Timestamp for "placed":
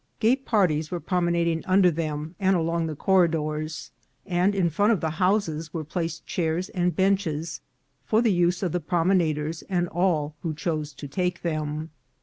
5.83-6.25